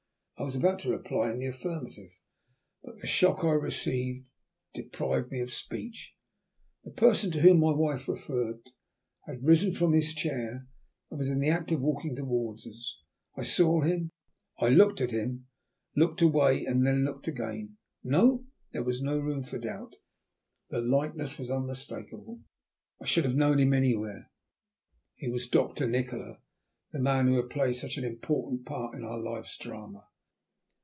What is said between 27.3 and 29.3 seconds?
had played such an important part in our